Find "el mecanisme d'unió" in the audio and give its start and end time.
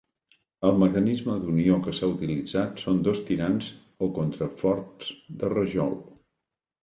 0.67-1.75